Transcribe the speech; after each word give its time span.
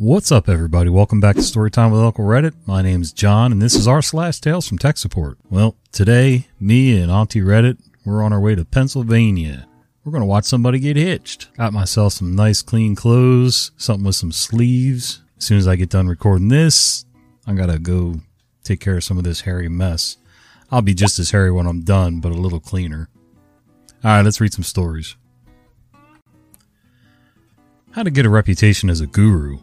What's 0.00 0.30
up, 0.30 0.48
everybody? 0.48 0.90
Welcome 0.90 1.18
back 1.18 1.34
to 1.34 1.42
Storytime 1.42 1.90
with 1.90 2.00
Uncle 2.00 2.24
Reddit. 2.24 2.54
My 2.66 2.82
name's 2.82 3.10
John, 3.10 3.50
and 3.50 3.60
this 3.60 3.74
is 3.74 3.88
our 3.88 4.00
slash 4.00 4.38
tales 4.38 4.68
from 4.68 4.78
tech 4.78 4.96
support. 4.96 5.38
Well, 5.50 5.74
today, 5.90 6.46
me 6.60 6.96
and 7.00 7.10
Auntie 7.10 7.40
Reddit, 7.40 7.78
we're 8.04 8.22
on 8.22 8.32
our 8.32 8.38
way 8.38 8.54
to 8.54 8.64
Pennsylvania. 8.64 9.66
We're 10.04 10.12
going 10.12 10.22
to 10.22 10.26
watch 10.26 10.44
somebody 10.44 10.78
get 10.78 10.94
hitched. 10.94 11.52
Got 11.56 11.72
myself 11.72 12.12
some 12.12 12.36
nice 12.36 12.62
clean 12.62 12.94
clothes, 12.94 13.72
something 13.76 14.06
with 14.06 14.14
some 14.14 14.30
sleeves. 14.30 15.20
As 15.36 15.46
soon 15.46 15.58
as 15.58 15.66
I 15.66 15.74
get 15.74 15.90
done 15.90 16.06
recording 16.06 16.46
this, 16.46 17.04
I 17.44 17.54
gotta 17.54 17.80
go 17.80 18.20
take 18.62 18.78
care 18.78 18.98
of 18.98 19.04
some 19.04 19.18
of 19.18 19.24
this 19.24 19.40
hairy 19.40 19.68
mess. 19.68 20.16
I'll 20.70 20.80
be 20.80 20.94
just 20.94 21.18
as 21.18 21.32
hairy 21.32 21.50
when 21.50 21.66
I'm 21.66 21.80
done, 21.80 22.20
but 22.20 22.30
a 22.30 22.36
little 22.36 22.60
cleaner. 22.60 23.08
Alright, 24.04 24.24
let's 24.24 24.40
read 24.40 24.52
some 24.52 24.62
stories. 24.62 25.16
How 27.90 28.04
to 28.04 28.12
get 28.12 28.26
a 28.26 28.30
reputation 28.30 28.90
as 28.90 29.00
a 29.00 29.08
guru. 29.08 29.58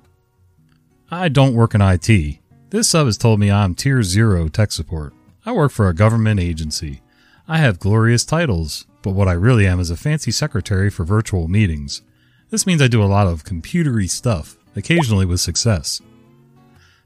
I 1.11 1.29
don't 1.29 1.53
work 1.53 1.75
in 1.75 1.81
IT. 1.81 2.39
This 2.71 2.89
sub 2.89 3.05
has 3.05 3.17
told 3.17 3.39
me 3.39 3.51
I'm 3.51 3.75
tier 3.75 4.01
zero 4.01 4.47
tech 4.47 4.71
support. 4.71 5.13
I 5.45 5.51
work 5.51 5.71
for 5.71 5.87
a 5.87 5.93
government 5.93 6.39
agency. 6.39 7.01
I 7.47 7.59
have 7.59 7.79
glorious 7.79 8.25
titles, 8.25 8.87
but 9.03 9.11
what 9.11 9.27
I 9.27 9.33
really 9.33 9.67
am 9.67 9.79
is 9.79 9.91
a 9.91 9.97
fancy 9.97 10.31
secretary 10.31 10.89
for 10.89 11.05
virtual 11.05 11.47
meetings. 11.47 12.01
This 12.49 12.65
means 12.65 12.81
I 12.81 12.87
do 12.87 13.03
a 13.03 13.05
lot 13.05 13.27
of 13.27 13.43
computery 13.43 14.09
stuff, 14.09 14.57
occasionally 14.75 15.27
with 15.27 15.39
success. 15.39 16.01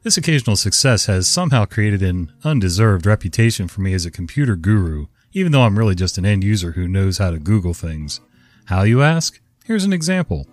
This 0.04 0.16
occasional 0.16 0.56
success 0.56 1.08
has 1.08 1.28
somehow 1.28 1.66
created 1.66 2.02
an 2.02 2.32
undeserved 2.46 3.06
reputation 3.06 3.68
for 3.68 3.82
me 3.82 3.94
as 3.94 4.06
a 4.06 4.12
computer 4.12 4.56
guru, 4.56 5.08
even 5.34 5.52
though 5.52 5.64
I'm 5.64 5.78
really 5.78 5.96
just 5.96 6.18
an 6.18 6.26
end 6.26 6.42
user 6.46 6.72
who 6.72 6.88
knows 6.88 7.18
how 7.18 7.32
to 7.32 7.38
Google 7.38 7.74
things. 7.74 8.22
How, 8.66 8.84
you 8.84 9.02
ask? 9.02 9.42
Here's 9.66 9.84
an 9.84 9.92
example. 9.92 10.48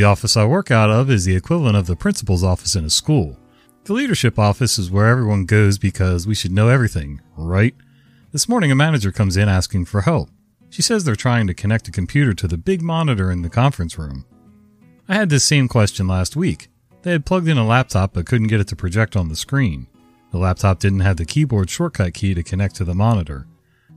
The 0.00 0.06
office 0.06 0.34
I 0.34 0.46
work 0.46 0.70
out 0.70 0.88
of 0.88 1.10
is 1.10 1.26
the 1.26 1.36
equivalent 1.36 1.76
of 1.76 1.86
the 1.86 1.94
principal's 1.94 2.42
office 2.42 2.74
in 2.74 2.86
a 2.86 2.88
school. 2.88 3.38
The 3.84 3.92
leadership 3.92 4.38
office 4.38 4.78
is 4.78 4.90
where 4.90 5.08
everyone 5.08 5.44
goes 5.44 5.76
because 5.76 6.26
we 6.26 6.34
should 6.34 6.52
know 6.52 6.68
everything, 6.68 7.20
right? 7.36 7.74
This 8.32 8.48
morning, 8.48 8.72
a 8.72 8.74
manager 8.74 9.12
comes 9.12 9.36
in 9.36 9.46
asking 9.46 9.84
for 9.84 10.00
help. 10.00 10.30
She 10.70 10.80
says 10.80 11.04
they're 11.04 11.16
trying 11.16 11.46
to 11.48 11.52
connect 11.52 11.86
a 11.86 11.92
computer 11.92 12.32
to 12.32 12.48
the 12.48 12.56
big 12.56 12.80
monitor 12.80 13.30
in 13.30 13.42
the 13.42 13.50
conference 13.50 13.98
room. 13.98 14.24
I 15.06 15.16
had 15.16 15.28
this 15.28 15.44
same 15.44 15.68
question 15.68 16.08
last 16.08 16.34
week. 16.34 16.70
They 17.02 17.12
had 17.12 17.26
plugged 17.26 17.48
in 17.48 17.58
a 17.58 17.66
laptop 17.66 18.14
but 18.14 18.24
couldn't 18.24 18.48
get 18.48 18.60
it 18.60 18.68
to 18.68 18.76
project 18.76 19.16
on 19.16 19.28
the 19.28 19.36
screen. 19.36 19.86
The 20.30 20.38
laptop 20.38 20.78
didn't 20.78 21.00
have 21.00 21.18
the 21.18 21.26
keyboard 21.26 21.68
shortcut 21.68 22.14
key 22.14 22.32
to 22.32 22.42
connect 22.42 22.76
to 22.76 22.84
the 22.84 22.94
monitor. 22.94 23.46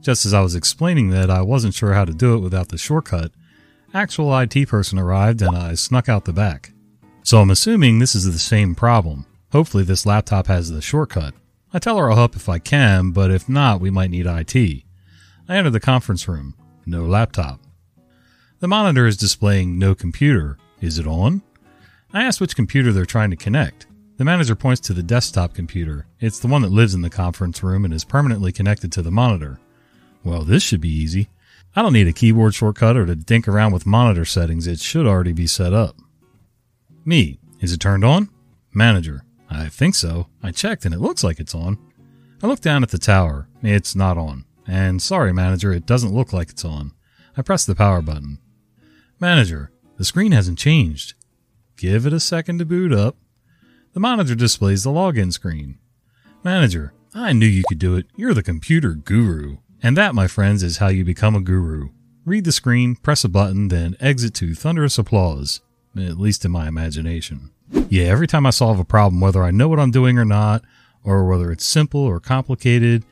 Just 0.01 0.25
as 0.25 0.33
I 0.33 0.41
was 0.41 0.53
explaining 0.53 1.11
that 1.11 1.29
I 1.29 1.41
wasn't 1.41 1.75
sure 1.75 1.93
how 1.93 2.03
to 2.03 2.13
do 2.13 2.35
it 2.35 2.41
without 2.41 2.67
the 2.67 2.77
shortcut, 2.77 3.31
actual 3.93 4.37
IT 4.37 4.67
person 4.67 4.97
arrived 4.97 5.41
and 5.41 5.55
I 5.55 5.75
snuck 5.75 6.09
out 6.09 6.25
the 6.25 6.33
back. 6.33 6.71
So 7.23 7.39
I'm 7.39 7.51
assuming 7.51 7.99
this 7.99 8.15
is 8.15 8.25
the 8.25 8.39
same 8.39 8.75
problem. 8.75 9.25
Hopefully 9.51 9.83
this 9.83 10.05
laptop 10.05 10.47
has 10.47 10.69
the 10.69 10.81
shortcut. 10.81 11.33
I 11.73 11.79
tell 11.79 11.97
her 11.97 12.09
I'll 12.09 12.17
help 12.17 12.35
if 12.35 12.49
I 12.49 12.59
can, 12.59 13.11
but 13.11 13.31
if 13.31 13.47
not, 13.47 13.81
we 13.81 13.89
might 13.89 14.11
need 14.11 14.25
IT. 14.25 14.83
I 15.47 15.57
enter 15.57 15.69
the 15.69 15.79
conference 15.79 16.27
room. 16.27 16.55
No 16.85 17.05
laptop. 17.05 17.59
The 18.59 18.67
monitor 18.67 19.05
is 19.05 19.17
displaying 19.17 19.77
no 19.77 19.95
computer. 19.95 20.57
Is 20.81 20.97
it 20.97 21.07
on? 21.07 21.41
I 22.13 22.23
ask 22.23 22.39
which 22.39 22.55
computer 22.55 22.91
they're 22.91 23.05
trying 23.05 23.29
to 23.31 23.35
connect. 23.35 23.87
The 24.17 24.25
manager 24.25 24.55
points 24.55 24.81
to 24.81 24.93
the 24.93 25.01
desktop 25.01 25.53
computer. 25.53 26.05
It's 26.19 26.39
the 26.39 26.47
one 26.47 26.61
that 26.61 26.71
lives 26.71 26.93
in 26.93 27.01
the 27.01 27.09
conference 27.09 27.63
room 27.63 27.83
and 27.83 27.93
is 27.93 28.03
permanently 28.03 28.51
connected 28.51 28.91
to 28.91 29.01
the 29.01 29.11
monitor. 29.11 29.59
Well, 30.23 30.43
this 30.43 30.61
should 30.61 30.81
be 30.81 30.89
easy. 30.93 31.29
I 31.75 31.81
don't 31.81 31.93
need 31.93 32.07
a 32.07 32.13
keyboard 32.13 32.53
shortcut 32.53 32.95
or 32.95 33.05
to 33.05 33.15
dink 33.15 33.47
around 33.47 33.73
with 33.73 33.85
monitor 33.85 34.25
settings. 34.25 34.67
It 34.67 34.79
should 34.79 35.07
already 35.07 35.33
be 35.33 35.47
set 35.47 35.73
up. 35.73 35.97
Me. 37.03 37.39
Is 37.59 37.73
it 37.73 37.79
turned 37.79 38.03
on? 38.03 38.29
Manager. 38.73 39.23
I 39.49 39.69
think 39.69 39.95
so. 39.95 40.27
I 40.41 40.51
checked 40.51 40.85
and 40.85 40.93
it 40.93 40.99
looks 40.99 41.23
like 41.23 41.39
it's 41.39 41.55
on. 41.55 41.77
I 42.43 42.47
look 42.47 42.59
down 42.59 42.83
at 42.83 42.89
the 42.89 42.97
tower. 42.97 43.47
It's 43.61 43.95
not 43.95 44.17
on. 44.17 44.45
And 44.67 45.01
sorry, 45.01 45.33
manager, 45.33 45.71
it 45.71 45.85
doesn't 45.85 46.13
look 46.13 46.33
like 46.33 46.49
it's 46.49 46.65
on. 46.65 46.91
I 47.37 47.41
press 47.41 47.65
the 47.65 47.75
power 47.75 48.01
button. 48.01 48.39
Manager, 49.19 49.71
the 49.97 50.05
screen 50.05 50.31
hasn't 50.31 50.59
changed. 50.59 51.13
Give 51.77 52.05
it 52.05 52.13
a 52.13 52.19
second 52.19 52.59
to 52.59 52.65
boot 52.65 52.93
up. 52.93 53.15
The 53.93 53.99
monitor 53.99 54.35
displays 54.35 54.83
the 54.83 54.89
login 54.89 55.31
screen. 55.31 55.79
Manager, 56.43 56.93
I 57.13 57.33
knew 57.33 57.45
you 57.45 57.63
could 57.67 57.79
do 57.79 57.95
it. 57.95 58.07
You're 58.15 58.33
the 58.33 58.43
computer 58.43 58.93
guru. 58.93 59.57
And 59.83 59.97
that, 59.97 60.15
my 60.15 60.27
friends, 60.27 60.63
is 60.63 60.77
how 60.77 60.87
you 60.87 61.03
become 61.03 61.35
a 61.35 61.41
guru. 61.41 61.89
Read 62.25 62.45
the 62.45 62.53
screen, 62.53 62.95
press 62.95 63.25
a 63.25 63.29
button, 63.29 63.67
then 63.67 63.97
exit 63.99 64.33
to 64.35 64.55
thunderous 64.55 64.97
applause. 64.97 65.59
At 65.95 66.17
least 66.17 66.45
in 66.45 66.51
my 66.51 66.67
imagination. 66.67 67.51
Yeah, 67.89 68.05
every 68.05 68.27
time 68.27 68.45
I 68.45 68.49
solve 68.49 68.79
a 68.79 68.85
problem, 68.85 69.19
whether 69.19 69.43
I 69.43 69.51
know 69.51 69.67
what 69.67 69.79
I'm 69.79 69.91
doing 69.91 70.17
or 70.17 70.25
not, 70.25 70.63
or 71.03 71.25
whether 71.25 71.51
it's 71.51 71.65
simple 71.65 71.99
or 71.99 72.19
complicated, 72.19 73.03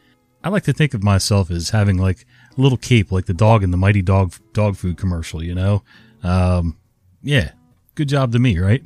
I 0.44 0.50
like 0.50 0.64
to 0.64 0.74
think 0.74 0.94
of 0.94 1.04
myself 1.04 1.52
as 1.52 1.70
having 1.70 1.98
like 1.98 2.26
a 2.58 2.62
little 2.62 2.78
cape, 2.78 3.12
like 3.12 3.26
the 3.26 3.34
dog 3.34 3.64
in 3.64 3.72
the 3.72 3.78
Mighty 3.78 4.02
Dog 4.02 4.34
dog 4.54 4.78
food 4.78 4.98
commercial. 4.98 5.44
You 5.44 5.54
know, 5.54 5.84
um, 6.24 6.78
yeah, 7.22 7.52
good 7.96 8.10
job 8.10 8.32
to 8.32 8.40
me, 8.40 8.58
right? 8.58 8.84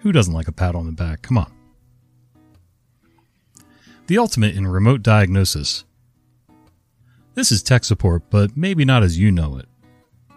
Who 0.00 0.12
doesn't 0.12 0.32
like 0.32 0.48
a 0.48 0.52
pat 0.52 0.74
on 0.74 0.86
the 0.86 0.92
back? 0.92 1.22
Come 1.22 1.36
on. 1.36 1.52
The 4.06 4.18
ultimate 4.18 4.54
in 4.54 4.66
remote 4.66 5.02
diagnosis. 5.02 5.84
This 7.34 7.50
is 7.50 7.64
tech 7.64 7.84
support, 7.84 8.30
but 8.30 8.56
maybe 8.56 8.84
not 8.84 9.02
as 9.02 9.18
you 9.18 9.32
know 9.32 9.58
it. 9.58 9.66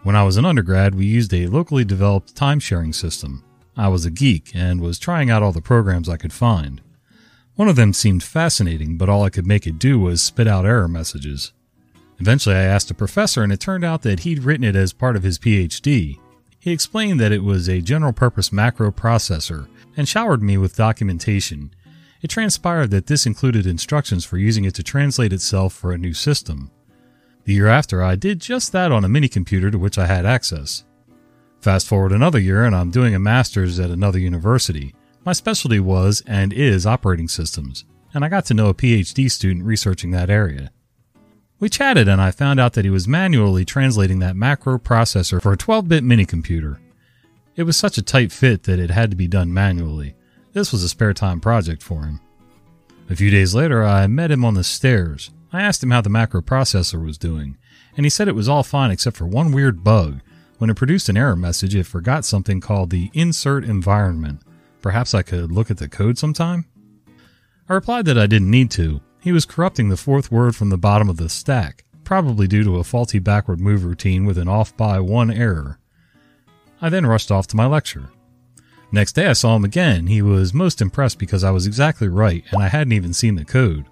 When 0.02 0.16
I 0.16 0.24
was 0.24 0.38
an 0.38 0.46
undergrad, 0.46 0.96
we 0.96 1.06
used 1.06 1.32
a 1.32 1.46
locally 1.46 1.86
developed 1.86 2.36
time 2.36 2.60
sharing 2.60 2.92
system. 2.92 3.44
I 3.76 3.88
was 3.88 4.06
a 4.06 4.10
geek 4.10 4.52
and 4.56 4.82
was 4.82 4.98
trying 4.98 5.30
out 5.30 5.44
all 5.44 5.52
the 5.52 5.62
programs 5.62 6.10
I 6.10 6.18
could 6.18 6.34
find. 6.34 6.82
One 7.54 7.68
of 7.68 7.76
them 7.76 7.94
seemed 7.94 8.24
fascinating, 8.24 8.98
but 8.98 9.10
all 9.10 9.24
I 9.24 9.30
could 9.30 9.46
make 9.46 9.68
it 9.68 9.78
do 9.78 10.00
was 10.00 10.22
spit 10.22 10.48
out 10.48 10.66
error 10.66 10.88
messages. 10.88 11.54
Eventually, 12.20 12.56
I 12.56 12.64
asked 12.64 12.90
a 12.90 12.96
professor, 12.96 13.44
and 13.44 13.54
it 13.54 13.60
turned 13.60 13.84
out 13.84 14.02
that 14.02 14.22
he'd 14.22 14.44
written 14.44 14.64
it 14.64 14.76
as 14.76 14.92
part 14.92 15.16
of 15.16 15.24
his 15.24 15.38
PhD. 15.38 16.18
He 16.60 16.72
explained 16.72 17.20
that 17.20 17.32
it 17.32 17.44
was 17.44 17.70
a 17.70 17.82
general 17.82 18.14
purpose 18.14 18.52
macro 18.52 18.92
processor 18.92 19.68
and 19.96 20.08
showered 20.08 20.42
me 20.42 20.58
with 20.58 20.76
documentation. 20.76 21.74
It 22.24 22.30
transpired 22.32 22.90
that 22.90 23.06
this 23.06 23.28
included 23.28 23.68
instructions 23.68 24.26
for 24.26 24.40
using 24.40 24.66
it 24.66 24.74
to 24.76 24.84
translate 24.84 25.32
itself 25.32 25.74
for 25.74 25.92
a 25.92 25.98
new 25.98 26.14
system. 26.14 26.72
The 27.48 27.54
year 27.54 27.68
after, 27.68 28.04
I 28.04 28.18
did 28.18 28.42
just 28.42 28.74
that 28.74 28.92
on 28.92 29.06
a 29.06 29.08
mini 29.08 29.30
computer 29.30 29.72
to 29.72 29.80
which 29.80 29.98
I 29.98 30.06
had 30.06 30.26
access. 30.26 30.84
Fast 31.62 31.88
forward 31.88 32.12
another 32.12 32.40
year, 32.40 32.66
and 32.66 32.76
I'm 32.76 32.92
doing 32.92 33.16
a 33.16 33.20
master's 33.20 33.80
at 33.80 33.90
another 33.90 34.20
university. 34.20 34.94
My 35.24 35.32
specialty 35.32 35.80
was 35.80 36.22
and 36.28 36.52
is 36.52 36.86
operating 36.86 37.30
systems, 37.30 37.86
and 38.14 38.26
I 38.26 38.28
got 38.28 38.44
to 38.48 38.54
know 38.54 38.68
a 38.68 38.74
PhD 38.74 39.32
student 39.32 39.64
researching 39.66 40.12
that 40.12 40.30
area. 40.30 40.72
We 41.58 41.70
chatted, 41.70 42.10
and 42.10 42.20
I 42.20 42.32
found 42.32 42.60
out 42.60 42.74
that 42.74 42.84
he 42.84 42.92
was 42.92 43.08
manually 43.08 43.64
translating 43.64 44.20
that 44.20 44.36
macro 44.36 44.78
processor 44.78 45.42
for 45.42 45.54
a 45.54 45.58
12 45.58 45.88
bit 45.88 46.04
mini 46.04 46.26
computer. 46.26 46.82
It 47.56 47.64
was 47.64 47.78
such 47.78 47.98
a 47.98 48.02
tight 48.02 48.34
fit 48.34 48.64
that 48.64 48.78
it 48.78 48.92
had 48.92 49.10
to 49.12 49.16
be 49.16 49.30
done 49.30 49.54
manually. 49.54 50.16
This 50.52 50.74
was 50.74 50.84
a 50.84 50.90
spare 50.90 51.14
time 51.14 51.40
project 51.40 51.82
for 51.82 52.04
him. 52.04 52.20
A 53.10 53.16
few 53.16 53.32
days 53.32 53.56
later, 53.56 53.86
I 53.86 54.06
met 54.08 54.32
him 54.32 54.44
on 54.44 54.56
the 54.56 54.66
stairs. 54.66 55.32
I 55.52 55.62
asked 55.62 55.82
him 55.82 55.92
how 55.92 56.02
the 56.02 56.10
macro 56.10 56.42
processor 56.42 57.04
was 57.04 57.18
doing, 57.18 57.58
and 57.96 58.06
he 58.06 58.10
said 58.10 58.28
it 58.28 58.36
was 58.36 58.50
all 58.50 58.64
fine 58.64 58.92
except 58.92 59.18
for 59.18 59.26
one 59.26 59.52
weird 59.52 59.84
bug. 59.84 60.22
When 60.58 60.70
it 60.70 60.76
produced 60.76 61.08
an 61.10 61.18
error 61.18 61.36
message, 61.36 61.76
it 61.76 61.86
forgot 61.86 62.26
something 62.26 62.60
called 62.60 62.90
the 62.90 63.12
insert 63.14 63.64
environment. 63.64 64.42
Perhaps 64.82 65.14
I 65.14 65.22
could 65.22 65.52
look 65.52 65.72
at 65.72 65.78
the 65.78 65.88
code 65.88 66.18
sometime? 66.18 66.66
I 67.70 67.74
replied 67.74 68.06
that 68.06 68.18
I 68.18 68.28
didn't 68.28 68.52
need 68.52 68.72
to. 68.72 69.02
He 69.22 69.32
was 69.32 69.46
corrupting 69.46 69.90
the 69.90 69.98
fourth 69.98 70.32
word 70.32 70.56
from 70.56 70.70
the 70.70 70.78
bottom 70.78 71.10
of 71.10 71.18
the 71.18 71.30
stack, 71.30 71.84
probably 72.04 72.48
due 72.48 72.64
to 72.64 72.78
a 72.78 72.84
faulty 72.84 73.20
backward 73.20 73.60
move 73.60 73.84
routine 73.84 74.26
with 74.26 74.38
an 74.38 74.48
off 74.48 74.76
by 74.78 75.00
one 75.00 75.30
error. 75.30 75.80
I 76.82 76.90
then 76.90 77.06
rushed 77.06 77.32
off 77.32 77.48
to 77.48 77.58
my 77.58 77.66
lecture. 77.66 78.10
Next 78.92 79.14
day 79.14 79.28
I 79.28 79.34
saw 79.34 79.56
him 79.56 79.66
again. 79.66 80.08
He 80.08 80.22
was 80.22 80.54
most 80.54 80.82
impressed 80.82 81.20
because 81.20 81.44
I 81.44 81.52
was 81.52 81.68
exactly 81.68 82.08
right 82.08 82.44
and 82.52 82.64
I 82.64 82.70
hadn't 82.70 82.94
even 82.94 83.14
seen 83.14 83.36
the 83.36 83.44
code. 83.46 83.86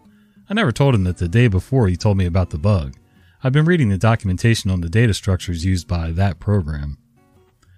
I 0.50 0.54
never 0.54 0.72
told 0.72 0.94
him 0.94 1.04
that 1.06 1.18
the 1.18 1.28
day 1.28 1.48
before 1.48 1.88
he 1.88 1.96
told 1.96 2.18
me 2.18 2.26
about 2.26 2.52
the 2.52 2.58
bug. 2.58 2.96
I've 3.44 3.54
been 3.54 3.66
reading 3.66 3.90
the 3.90 3.98
documentation 3.98 4.70
on 4.70 4.82
the 4.82 4.90
data 4.90 5.14
structures 5.14 5.66
used 5.66 5.88
by 5.88 6.12
that 6.12 6.40
program. 6.40 6.98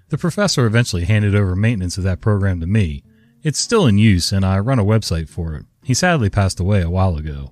The 0.10 0.18
professor 0.18 0.66
eventually 0.66 1.06
handed 1.06 1.36
over 1.36 1.56
maintenance 1.56 1.98
of 1.98 2.04
that 2.04 2.22
program 2.22 2.60
to 2.62 2.68
me. 2.68 3.04
It's 3.44 3.60
still 3.60 3.86
in 3.86 3.98
use 3.98 4.32
and 4.32 4.46
I 4.46 4.60
run 4.60 4.80
a 4.80 4.86
website 4.86 5.30
for 5.30 5.56
it. 5.56 5.66
He 5.84 5.94
sadly 5.94 6.30
passed 6.30 6.60
away 6.60 6.82
a 6.82 6.90
while 6.90 7.18
ago. 7.18 7.52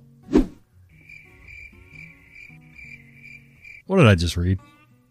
What 3.86 3.98
did 3.98 4.06
I 4.06 4.14
just 4.14 4.36
read? 4.36 4.58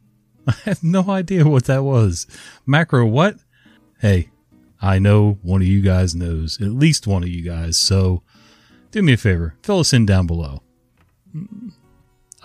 I 0.47 0.53
have 0.65 0.83
no 0.83 1.09
idea 1.09 1.47
what 1.47 1.65
that 1.65 1.83
was. 1.83 2.27
Macro 2.65 3.05
what? 3.05 3.37
Hey, 3.99 4.29
I 4.81 4.99
know 4.99 5.39
one 5.41 5.61
of 5.61 5.67
you 5.67 5.81
guys 5.81 6.13
knows, 6.13 6.61
at 6.61 6.67
least 6.69 7.07
one 7.07 7.23
of 7.23 7.29
you 7.29 7.41
guys, 7.41 7.77
so 7.77 8.21
do 8.95 9.01
me 9.01 9.11
a 9.11 9.17
favor, 9.17 9.55
fill 9.61 9.79
us 9.79 9.91
in 9.91 10.05
down 10.05 10.25
below. 10.25 10.63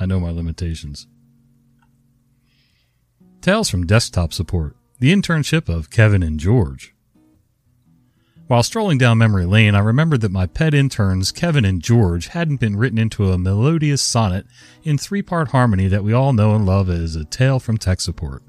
I 0.00 0.05
know 0.05 0.19
my 0.19 0.31
limitations. 0.31 1.06
Tales 3.41 3.70
from 3.70 3.87
Desktop 3.87 4.32
Support 4.32 4.75
The 4.99 5.12
Internship 5.12 5.69
of 5.69 5.91
Kevin 5.91 6.25
and 6.25 6.41
George. 6.41 6.93
While 8.49 8.64
strolling 8.64 8.99
down 8.99 9.17
memory 9.19 9.47
lane, 9.47 9.76
I 9.76 9.79
remembered 9.79 10.23
that 10.23 10.32
my 10.32 10.47
pet 10.47 10.75
interns, 10.75 11.31
Kevin 11.31 11.64
and 11.64 11.81
George, 11.81 12.26
hadn't 12.26 12.58
been 12.58 12.76
written 12.76 12.99
into 12.99 13.31
a 13.31 13.38
melodious 13.38 14.02
sonnet 14.02 14.44
in 14.82 14.99
three 14.99 15.23
part 15.23 15.50
harmony 15.50 15.87
that 15.87 16.02
we 16.02 16.12
all 16.12 16.32
know 16.32 16.56
and 16.56 16.67
love 16.67 16.91
as 16.91 17.14
A 17.14 17.25
Tale 17.25 17.61
from 17.61 17.79
Tech 17.79 18.00
Support. 18.00 18.43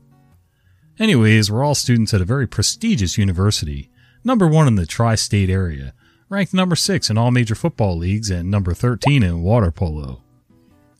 Anyways, 0.97 1.51
we're 1.51 1.63
all 1.63 1.75
students 1.75 2.15
at 2.15 2.21
a 2.21 2.25
very 2.25 2.47
prestigious 2.47 3.19
university, 3.19 3.91
number 4.23 4.47
one 4.47 4.67
in 4.67 4.73
the 4.73 4.87
tri 4.87 5.13
state 5.13 5.51
area, 5.51 5.93
ranked 6.31 6.53
number 6.53 6.75
six 6.75 7.11
in 7.11 7.17
all 7.17 7.29
major 7.29 7.53
football 7.53 7.95
leagues, 7.95 8.31
and 8.31 8.49
number 8.49 8.73
13 8.73 9.21
in 9.21 9.43
water 9.43 9.69
polo. 9.69 10.23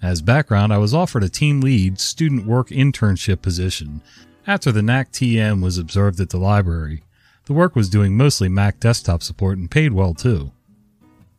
As 0.01 0.21
background, 0.21 0.73
I 0.73 0.77
was 0.77 0.93
offered 0.93 1.23
a 1.23 1.29
team 1.29 1.61
lead 1.61 1.99
student 1.99 2.45
work 2.45 2.69
internship 2.69 3.41
position 3.41 4.01
after 4.45 4.71
the 4.71 4.81
NAC 4.81 5.11
TM 5.11 5.63
was 5.63 5.77
observed 5.77 6.19
at 6.19 6.29
the 6.29 6.37
library 6.37 7.03
the 7.45 7.53
work 7.53 7.75
was 7.75 7.89
doing 7.89 8.15
mostly 8.15 8.47
Mac 8.47 8.79
desktop 8.79 9.23
support 9.23 9.57
and 9.57 9.69
paid 9.69 9.93
well 9.93 10.13
too. 10.13 10.51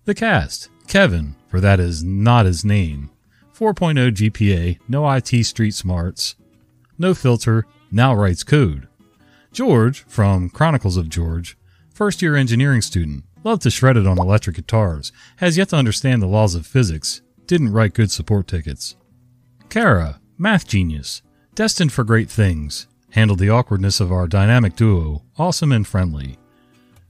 The 0.05 0.15
cast 0.15 0.69
Kevin, 0.87 1.37
for 1.49 1.61
that 1.61 1.81
is 1.81 2.03
not 2.03 2.45
his 2.45 2.65
name, 2.65 3.11
4.0 3.57 4.11
GPA, 4.11 4.79
no 4.89 5.11
IT 5.11 5.45
street 5.45 5.75
smarts, 5.75 6.35
no 6.99 7.15
filter, 7.15 7.65
now 7.91 8.15
writes 8.15 8.43
code. 8.43 8.89
George, 9.53 10.05
from 10.05 10.51
Chronicles 10.51 10.97
of 10.97 11.09
George, 11.09 11.57
first 11.95 12.21
year 12.21 12.37
engineering 12.37 12.83
student, 12.83 13.25
loved 13.45 13.63
to 13.63 13.71
shred 13.71 13.97
it 13.97 14.07
on 14.07 14.19
electric 14.19 14.57
guitars, 14.57 15.13
has 15.37 15.57
yet 15.57 15.71
to 15.71 15.77
understand 15.77 16.23
the 16.23 16.27
laws 16.27 16.55
of 16.55 16.67
physics, 16.67 17.23
didn't 17.47 17.73
write 17.73 17.95
good 17.95 18.11
support 18.11 18.47
tickets. 18.47 18.97
Kara, 19.69 20.21
math 20.39 20.67
genius, 20.67 21.23
destined 21.55 21.93
for 21.93 22.05
great 22.05 22.31
things, 22.31 22.87
handled 23.11 23.39
the 23.39 23.51
awkwardness 23.51 24.01
of 24.01 24.13
our 24.13 24.27
dynamic 24.27 24.77
duo, 24.77 25.23
awesome 25.39 25.73
and 25.73 25.87
friendly. 25.87 26.39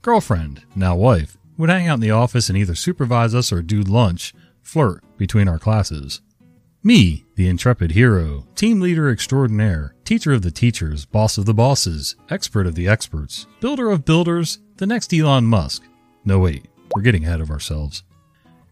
Girlfriend, 0.01 0.63
now 0.75 0.95
wife, 0.95 1.37
would 1.57 1.69
hang 1.69 1.87
out 1.87 1.95
in 1.95 1.99
the 1.99 2.11
office 2.11 2.49
and 2.49 2.57
either 2.57 2.75
supervise 2.75 3.33
us 3.33 3.51
or 3.51 3.61
do 3.61 3.81
lunch, 3.81 4.33
flirt 4.61 5.03
between 5.17 5.47
our 5.47 5.59
classes. 5.59 6.21
Me, 6.85 7.23
the 7.35 7.47
intrepid 7.47 7.91
hero, 7.91 8.45
team 8.55 8.81
leader 8.81 9.09
extraordinaire, 9.09 9.95
teacher 10.03 10.33
of 10.33 10.41
the 10.41 10.51
teachers, 10.51 11.05
boss 11.05 11.37
of 11.37 11.45
the 11.45 11.53
bosses, 11.53 12.17
expert 12.29 12.67
of 12.67 12.75
the 12.75 12.87
experts, 12.87 13.47
builder 13.61 13.89
of 13.89 14.03
builders, 14.03 14.59
the 14.75 14.85
next 14.85 15.13
Elon 15.13 15.45
Musk. 15.45 15.83
No, 16.25 16.39
wait, 16.39 16.65
we're 16.95 17.01
getting 17.01 17.25
ahead 17.25 17.41
of 17.41 17.51
ourselves. 17.51 18.03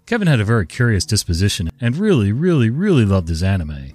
Kevin 0.06 0.27
had 0.27 0.39
a 0.39 0.45
very 0.45 0.65
curious 0.65 1.06
disposition 1.06 1.69
and 1.80 1.95
really, 1.95 2.31
really, 2.31 2.69
really 2.69 3.06
loved 3.06 3.30
his 3.30 3.44
anime. 3.44 3.94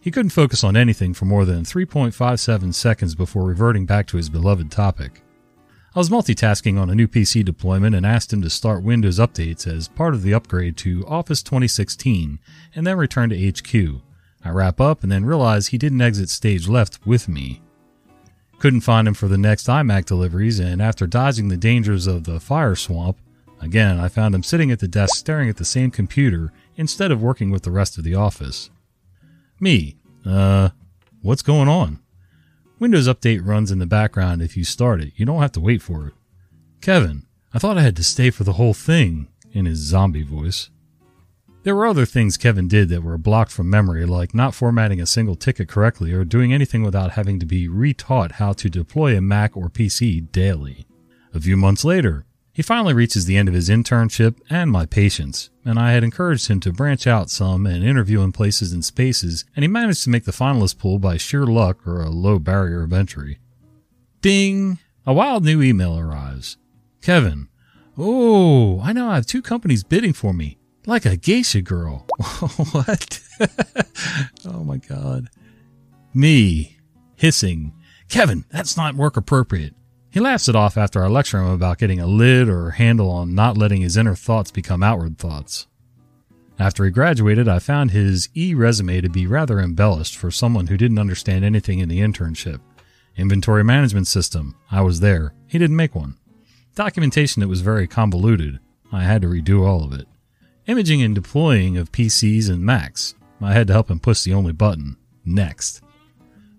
He 0.00 0.10
couldn't 0.10 0.30
focus 0.30 0.64
on 0.64 0.76
anything 0.76 1.12
for 1.12 1.26
more 1.26 1.44
than 1.44 1.64
3.57 1.64 2.72
seconds 2.74 3.14
before 3.14 3.44
reverting 3.44 3.84
back 3.84 4.06
to 4.08 4.16
his 4.16 4.30
beloved 4.30 4.70
topic. 4.70 5.22
I 5.94 5.98
was 5.98 6.08
multitasking 6.08 6.80
on 6.80 6.88
a 6.88 6.94
new 6.94 7.08
PC 7.08 7.44
deployment 7.44 7.96
and 7.96 8.06
asked 8.06 8.32
him 8.32 8.42
to 8.42 8.50
start 8.50 8.84
Windows 8.84 9.18
updates 9.18 9.66
as 9.66 9.88
part 9.88 10.14
of 10.14 10.22
the 10.22 10.32
upgrade 10.32 10.76
to 10.78 11.04
Office 11.06 11.42
2016 11.42 12.38
and 12.74 12.86
then 12.86 12.96
return 12.96 13.30
to 13.30 13.50
HQ. 13.50 14.00
I 14.44 14.50
wrap 14.50 14.80
up 14.80 15.02
and 15.02 15.10
then 15.10 15.24
realize 15.24 15.66
he 15.66 15.78
didn't 15.78 16.00
exit 16.00 16.30
stage 16.30 16.68
left 16.68 17.04
with 17.04 17.28
me. 17.28 17.60
Couldn't 18.60 18.82
find 18.82 19.08
him 19.08 19.14
for 19.14 19.26
the 19.26 19.38
next 19.38 19.66
iMac 19.66 20.04
deliveries, 20.04 20.60
and 20.60 20.80
after 20.82 21.06
dodging 21.06 21.48
the 21.48 21.56
dangers 21.56 22.06
of 22.06 22.24
the 22.24 22.38
fire 22.38 22.76
swamp, 22.76 23.18
again 23.60 23.98
I 23.98 24.08
found 24.08 24.34
him 24.34 24.42
sitting 24.42 24.70
at 24.70 24.80
the 24.80 24.86
desk 24.86 25.16
staring 25.16 25.48
at 25.48 25.56
the 25.56 25.64
same 25.64 25.90
computer 25.90 26.52
instead 26.76 27.10
of 27.10 27.22
working 27.22 27.50
with 27.50 27.62
the 27.62 27.70
rest 27.70 27.96
of 27.96 28.04
the 28.04 28.14
office. 28.14 28.70
Me. 29.58 29.96
Uh, 30.26 30.68
what's 31.22 31.42
going 31.42 31.68
on? 31.68 32.00
Windows 32.78 33.08
Update 33.08 33.44
runs 33.44 33.70
in 33.70 33.78
the 33.78 33.86
background 33.86 34.42
if 34.42 34.56
you 34.56 34.64
start 34.64 35.00
it. 35.00 35.14
You 35.16 35.24
don't 35.24 35.40
have 35.40 35.52
to 35.52 35.60
wait 35.60 35.80
for 35.80 36.08
it. 36.08 36.14
Kevin, 36.82 37.24
I 37.54 37.58
thought 37.58 37.78
I 37.78 37.82
had 37.82 37.96
to 37.96 38.04
stay 38.04 38.30
for 38.30 38.44
the 38.44 38.54
whole 38.54 38.74
thing, 38.74 39.28
in 39.52 39.64
his 39.64 39.78
zombie 39.78 40.22
voice. 40.22 40.70
There 41.62 41.76
were 41.76 41.86
other 41.86 42.06
things 42.06 42.38
Kevin 42.38 42.68
did 42.68 42.88
that 42.88 43.02
were 43.02 43.18
blocked 43.18 43.52
from 43.52 43.68
memory, 43.68 44.06
like 44.06 44.34
not 44.34 44.54
formatting 44.54 45.00
a 45.00 45.06
single 45.06 45.34
ticket 45.34 45.68
correctly 45.68 46.12
or 46.12 46.24
doing 46.24 46.54
anything 46.54 46.82
without 46.82 47.12
having 47.12 47.38
to 47.38 47.46
be 47.46 47.68
retaught 47.68 48.32
how 48.32 48.54
to 48.54 48.70
deploy 48.70 49.14
a 49.14 49.20
Mac 49.20 49.56
or 49.56 49.68
PC 49.68 50.32
daily. 50.32 50.86
A 51.34 51.40
few 51.40 51.58
months 51.58 51.84
later, 51.84 52.24
he 52.50 52.62
finally 52.62 52.94
reaches 52.94 53.26
the 53.26 53.36
end 53.36 53.48
of 53.48 53.54
his 53.54 53.68
internship 53.68 54.36
and 54.48 54.70
my 54.70 54.86
patience, 54.86 55.50
and 55.62 55.78
I 55.78 55.92
had 55.92 56.02
encouraged 56.02 56.48
him 56.48 56.60
to 56.60 56.72
branch 56.72 57.06
out 57.06 57.28
some 57.28 57.66
and 57.66 57.84
interview 57.84 58.22
in 58.22 58.32
places 58.32 58.72
and 58.72 58.84
spaces, 58.84 59.44
and 59.54 59.62
he 59.62 59.68
managed 59.68 60.02
to 60.04 60.10
make 60.10 60.24
the 60.24 60.32
finalist 60.32 60.78
pool 60.78 60.98
by 60.98 61.18
sheer 61.18 61.44
luck 61.46 61.86
or 61.86 62.00
a 62.00 62.08
low 62.08 62.38
barrier 62.38 62.82
of 62.82 62.92
entry. 62.92 63.38
Ding! 64.22 64.78
A 65.06 65.12
wild 65.12 65.44
new 65.44 65.62
email 65.62 65.98
arrives. 65.98 66.56
Kevin. 67.02 67.48
Oh, 67.98 68.80
I 68.80 68.92
know 68.92 69.10
I 69.10 69.16
have 69.16 69.26
two 69.26 69.42
companies 69.42 69.84
bidding 69.84 70.12
for 70.14 70.32
me. 70.32 70.58
Like 70.90 71.06
a 71.06 71.16
geisha 71.16 71.62
girl. 71.62 72.04
what? 72.72 73.20
oh 74.44 74.64
my 74.64 74.78
god. 74.78 75.28
Me. 76.12 76.78
Hissing. 77.14 77.72
Kevin, 78.08 78.44
that's 78.50 78.76
not 78.76 78.96
work 78.96 79.16
appropriate. 79.16 79.72
He 80.10 80.18
laughs 80.18 80.48
it 80.48 80.56
off 80.56 80.76
after 80.76 81.04
I 81.04 81.06
lecture 81.06 81.38
him 81.38 81.46
about 81.46 81.78
getting 81.78 82.00
a 82.00 82.08
lid 82.08 82.48
or 82.48 82.70
handle 82.70 83.08
on 83.08 83.36
not 83.36 83.56
letting 83.56 83.82
his 83.82 83.96
inner 83.96 84.16
thoughts 84.16 84.50
become 84.50 84.82
outward 84.82 85.16
thoughts. 85.16 85.68
After 86.58 86.84
he 86.84 86.90
graduated, 86.90 87.46
I 87.46 87.60
found 87.60 87.92
his 87.92 88.28
e 88.34 88.52
resume 88.52 89.00
to 89.00 89.08
be 89.08 89.28
rather 89.28 89.60
embellished 89.60 90.16
for 90.16 90.32
someone 90.32 90.66
who 90.66 90.76
didn't 90.76 90.98
understand 90.98 91.44
anything 91.44 91.78
in 91.78 91.88
the 91.88 92.00
internship. 92.00 92.58
Inventory 93.16 93.62
management 93.62 94.08
system. 94.08 94.56
I 94.72 94.80
was 94.80 94.98
there. 94.98 95.34
He 95.46 95.56
didn't 95.56 95.76
make 95.76 95.94
one. 95.94 96.16
Documentation 96.74 97.38
that 97.42 97.48
was 97.48 97.60
very 97.60 97.86
convoluted. 97.86 98.58
I 98.90 99.04
had 99.04 99.22
to 99.22 99.28
redo 99.28 99.64
all 99.64 99.84
of 99.84 99.92
it. 99.92 100.08
Imaging 100.66 101.02
and 101.02 101.14
deploying 101.14 101.76
of 101.76 101.90
PCs 101.90 102.48
and 102.50 102.62
Macs. 102.62 103.14
I 103.40 103.52
had 103.52 103.66
to 103.68 103.72
help 103.72 103.90
him 103.90 103.98
push 103.98 104.22
the 104.22 104.34
only 104.34 104.52
button. 104.52 104.96
Next. 105.24 105.80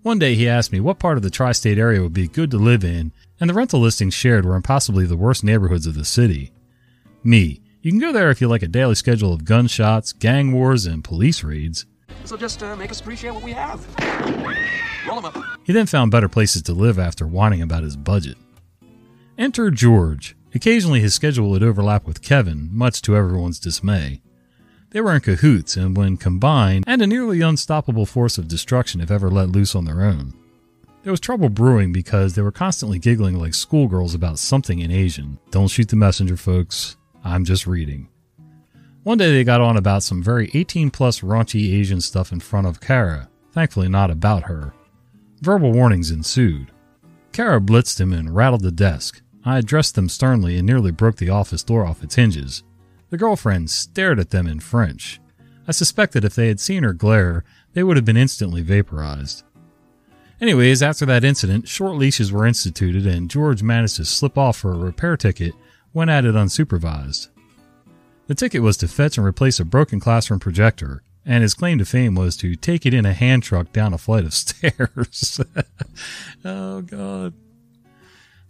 One 0.01 0.17
day 0.17 0.33
he 0.33 0.49
asked 0.49 0.71
me 0.71 0.79
what 0.79 0.99
part 0.99 1.17
of 1.17 1.23
the 1.23 1.29
tri 1.29 1.51
state 1.51 1.77
area 1.77 2.01
would 2.01 2.13
be 2.13 2.27
good 2.27 2.49
to 2.51 2.57
live 2.57 2.83
in 2.83 3.11
and 3.39 3.49
the 3.49 3.53
rental 3.53 3.79
listings 3.79 4.13
shared 4.13 4.45
were 4.45 4.55
in 4.55 4.63
possibly 4.63 5.05
the 5.05 5.17
worst 5.17 5.43
neighborhoods 5.43 5.85
of 5.85 5.93
the 5.93 6.05
city. 6.05 6.51
Me, 7.23 7.61
you 7.81 7.91
can 7.91 7.99
go 7.99 8.11
there 8.11 8.29
if 8.29 8.41
you 8.41 8.47
like 8.47 8.63
a 8.63 8.67
daily 8.67 8.95
schedule 8.95 9.33
of 9.33 9.45
gunshots, 9.45 10.13
gang 10.13 10.51
wars, 10.51 10.85
and 10.85 11.03
police 11.03 11.43
raids. 11.43 11.85
So 12.25 12.37
just 12.37 12.61
uh, 12.61 12.75
make 12.75 12.91
us 12.91 12.99
appreciate 13.01 13.31
what 13.31 13.43
we 13.43 13.51
have. 13.53 13.85
Roll 15.07 15.21
them 15.21 15.25
up. 15.25 15.43
He 15.63 15.73
then 15.73 15.87
found 15.87 16.11
better 16.11 16.29
places 16.29 16.61
to 16.63 16.73
live 16.73 16.99
after 16.99 17.25
whining 17.25 17.61
about 17.61 17.83
his 17.83 17.97
budget. 17.97 18.37
Enter 19.37 19.71
George. 19.71 20.35
Occasionally 20.53 20.99
his 20.99 21.13
schedule 21.13 21.49
would 21.49 21.63
overlap 21.63 22.05
with 22.05 22.21
Kevin, 22.21 22.69
much 22.71 23.01
to 23.03 23.15
everyone's 23.15 23.59
dismay. 23.59 24.21
They 24.89 24.99
were 24.99 25.15
in 25.15 25.21
cahoots, 25.21 25.77
and 25.77 25.95
when 25.95 26.17
combined, 26.17 26.83
and 26.85 27.01
a 27.01 27.07
nearly 27.07 27.41
unstoppable 27.41 28.05
force 28.05 28.37
of 28.37 28.49
destruction 28.49 28.99
if 28.99 29.09
ever 29.09 29.31
let 29.31 29.49
loose 29.49 29.73
on 29.75 29.85
their 29.85 30.01
own. 30.01 30.33
There 31.03 31.11
was 31.11 31.21
trouble 31.21 31.49
brewing 31.49 31.93
because 31.93 32.35
they 32.35 32.41
were 32.41 32.51
constantly 32.51 32.99
giggling 32.99 33.39
like 33.39 33.53
schoolgirls 33.53 34.13
about 34.13 34.37
something 34.37 34.79
in 34.79 34.91
Asian. 34.91 35.39
Don't 35.49 35.69
shoot 35.69 35.87
the 35.87 35.95
messenger, 35.95 36.37
folks. 36.37 36.97
I'm 37.23 37.45
just 37.45 37.65
reading. 37.65 38.09
One 39.03 39.17
day 39.17 39.31
they 39.33 39.43
got 39.43 39.61
on 39.61 39.77
about 39.77 40.03
some 40.03 40.21
very 40.21 40.51
18 40.53 40.91
plus 40.91 41.21
raunchy 41.21 41.73
Asian 41.73 42.01
stuff 42.01 42.31
in 42.31 42.39
front 42.39 42.67
of 42.67 42.81
Kara, 42.81 43.29
thankfully 43.51 43.89
not 43.89 44.11
about 44.11 44.43
her. 44.43 44.73
Verbal 45.41 45.71
warnings 45.71 46.11
ensued. 46.11 46.71
Kara 47.31 47.59
blitzed 47.59 47.99
him 47.99 48.13
and 48.13 48.35
rattled 48.35 48.61
the 48.61 48.71
desk. 48.71 49.21
I 49.43 49.57
addressed 49.57 49.95
them 49.95 50.09
sternly 50.09 50.57
and 50.57 50.67
nearly 50.67 50.91
broke 50.91 51.17
the 51.17 51.29
office 51.29 51.63
door 51.63 51.85
off 51.85 52.03
its 52.03 52.15
hinges. 52.15 52.63
The 53.09 53.17
girlfriend 53.17 53.69
stared 53.69 54.19
at 54.19 54.29
them 54.29 54.47
in 54.47 54.59
French. 54.59 55.19
I 55.67 55.71
suspected 55.71 56.23
if 56.23 56.35
they 56.35 56.47
had 56.47 56.59
seen 56.59 56.83
her 56.83 56.93
glare, 56.93 57.43
they 57.73 57.83
would 57.83 57.97
have 57.97 58.05
been 58.05 58.17
instantly 58.17 58.61
vaporized. 58.61 59.43
Anyways, 60.39 60.81
after 60.81 61.05
that 61.05 61.23
incident, 61.23 61.67
short 61.67 61.97
leashes 61.97 62.31
were 62.31 62.47
instituted 62.47 63.05
and 63.05 63.29
George 63.29 63.61
managed 63.61 63.97
to 63.97 64.05
slip 64.05 64.37
off 64.37 64.57
for 64.57 64.71
a 64.71 64.77
repair 64.77 65.15
ticket 65.15 65.53
when 65.91 66.09
at 66.09 66.25
it 66.25 66.35
unsupervised. 66.35 67.29
The 68.27 68.35
ticket 68.35 68.61
was 68.61 68.77
to 68.77 68.87
fetch 68.87 69.17
and 69.17 69.27
replace 69.27 69.59
a 69.59 69.65
broken 69.65 69.99
classroom 69.99 70.39
projector, 70.39 71.03
and 71.25 71.43
his 71.43 71.53
claim 71.53 71.77
to 71.77 71.85
fame 71.85 72.15
was 72.15 72.37
to 72.37 72.55
take 72.55 72.85
it 72.85 72.93
in 72.93 73.05
a 73.05 73.13
hand 73.13 73.43
truck 73.43 73.71
down 73.73 73.93
a 73.93 73.97
flight 73.97 74.25
of 74.25 74.33
stairs. 74.33 75.39
oh, 76.45 76.81
God. 76.81 77.33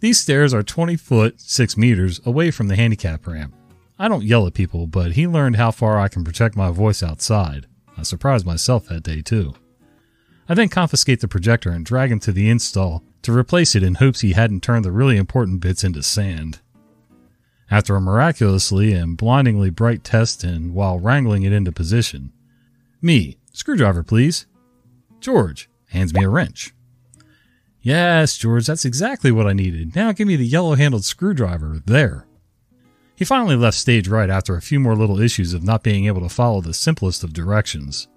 These 0.02 0.18
stairs 0.18 0.52
are 0.52 0.64
20 0.64 0.96
foot, 0.96 1.40
6 1.40 1.76
meters 1.76 2.20
away 2.26 2.50
from 2.50 2.66
the 2.66 2.74
handicap 2.74 3.24
ramp. 3.24 3.54
I 4.00 4.08
don't 4.08 4.24
yell 4.24 4.48
at 4.48 4.52
people, 4.52 4.88
but 4.88 5.12
he 5.12 5.28
learned 5.28 5.54
how 5.54 5.70
far 5.70 5.96
I 5.96 6.08
can 6.08 6.24
project 6.24 6.56
my 6.56 6.72
voice 6.72 7.04
outside. 7.04 7.68
I 7.96 8.02
surprised 8.02 8.44
myself 8.44 8.86
that 8.86 9.04
day, 9.04 9.22
too. 9.22 9.54
I 10.48 10.54
then 10.54 10.70
confiscate 10.70 11.20
the 11.20 11.28
projector 11.28 11.70
and 11.70 11.86
drag 11.86 12.10
him 12.10 12.18
to 12.18 12.32
the 12.32 12.50
install 12.50 13.04
to 13.22 13.32
replace 13.32 13.76
it 13.76 13.84
in 13.84 13.94
hopes 13.94 14.22
he 14.22 14.32
hadn't 14.32 14.64
turned 14.64 14.84
the 14.84 14.90
really 14.90 15.16
important 15.16 15.60
bits 15.60 15.84
into 15.84 16.02
sand. 16.02 16.58
After 17.70 17.94
a 17.94 18.00
miraculously 18.00 18.92
and 18.94 19.16
blindingly 19.16 19.70
bright 19.70 20.02
test 20.02 20.42
and 20.42 20.74
while 20.74 20.98
wrangling 20.98 21.44
it 21.44 21.52
into 21.52 21.70
position, 21.70 22.32
me, 23.00 23.38
screwdriver 23.52 24.02
please. 24.02 24.46
George 25.20 25.70
hands 25.90 26.12
me 26.12 26.24
a 26.24 26.28
wrench. 26.28 26.74
Yes, 27.82 28.36
George, 28.38 28.66
that's 28.66 28.84
exactly 28.84 29.32
what 29.32 29.48
I 29.48 29.52
needed. 29.52 29.96
Now 29.96 30.12
give 30.12 30.28
me 30.28 30.36
the 30.36 30.46
yellow 30.46 30.74
handled 30.76 31.04
screwdriver. 31.04 31.82
There. 31.84 32.26
He 33.16 33.24
finally 33.24 33.56
left 33.56 33.76
stage 33.76 34.08
right 34.08 34.30
after 34.30 34.56
a 34.56 34.62
few 34.62 34.80
more 34.80 34.94
little 34.94 35.20
issues 35.20 35.52
of 35.52 35.64
not 35.64 35.82
being 35.82 36.06
able 36.06 36.22
to 36.22 36.28
follow 36.28 36.60
the 36.60 36.74
simplest 36.74 37.24
of 37.24 37.32
directions. 37.32 38.08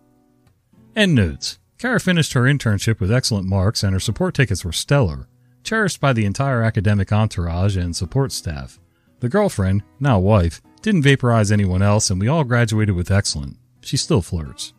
End 0.95 1.15
notes. 1.15 1.59
Kara 1.77 1.99
finished 1.99 2.33
her 2.33 2.43
internship 2.43 2.99
with 2.99 3.11
excellent 3.11 3.47
marks 3.47 3.83
and 3.83 3.93
her 3.93 3.99
support 3.99 4.33
tickets 4.35 4.63
were 4.63 4.71
stellar, 4.71 5.27
cherished 5.63 5.99
by 5.99 6.13
the 6.13 6.25
entire 6.25 6.61
academic 6.61 7.11
entourage 7.11 7.75
and 7.75 7.95
support 7.95 8.31
staff. 8.31 8.79
The 9.19 9.29
girlfriend, 9.29 9.83
now 9.99 10.19
wife, 10.19 10.61
didn't 10.81 11.03
vaporize 11.03 11.51
anyone 11.51 11.81
else 11.81 12.09
and 12.09 12.21
we 12.21 12.27
all 12.27 12.43
graduated 12.43 12.95
with 12.95 13.11
excellent. 13.11 13.57
She 13.81 13.97
still 13.97 14.21
flirts. 14.21 14.73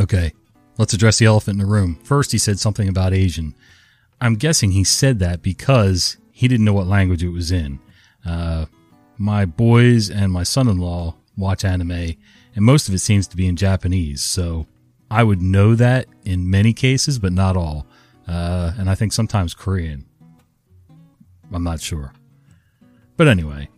Okay, 0.00 0.32
let's 0.78 0.92
address 0.94 1.18
the 1.18 1.26
elephant 1.26 1.60
in 1.60 1.66
the 1.66 1.72
room. 1.72 1.98
First, 2.02 2.32
he 2.32 2.38
said 2.38 2.58
something 2.58 2.88
about 2.88 3.14
Asian. 3.14 3.54
I'm 4.20 4.36
guessing 4.36 4.70
he 4.70 4.84
said 4.84 5.18
that 5.18 5.42
because 5.42 6.16
he 6.32 6.48
didn't 6.48 6.64
know 6.64 6.72
what 6.72 6.86
language 6.86 7.22
it 7.22 7.30
was 7.30 7.52
in. 7.52 7.78
Uh, 8.24 8.66
my 9.18 9.44
boys 9.44 10.10
and 10.10 10.32
my 10.32 10.42
son 10.42 10.68
in 10.68 10.78
law 10.78 11.16
watch 11.36 11.64
anime, 11.64 11.90
and 11.90 12.64
most 12.64 12.88
of 12.88 12.94
it 12.94 12.98
seems 12.98 13.26
to 13.28 13.36
be 13.36 13.46
in 13.46 13.56
Japanese, 13.56 14.22
so 14.22 14.66
I 15.10 15.22
would 15.22 15.42
know 15.42 15.74
that 15.74 16.06
in 16.24 16.50
many 16.50 16.72
cases, 16.72 17.18
but 17.18 17.32
not 17.32 17.56
all. 17.56 17.86
Uh, 18.26 18.72
and 18.78 18.90
I 18.90 18.94
think 18.94 19.12
sometimes 19.12 19.54
Korean. 19.54 20.06
I'm 21.52 21.62
not 21.62 21.80
sure. 21.80 22.12
But 23.16 23.28
anyway, 23.28 23.68